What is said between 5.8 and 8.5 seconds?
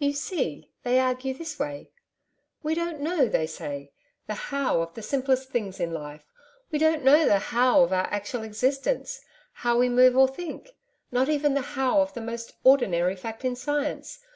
life, we don't know the HOW of our actual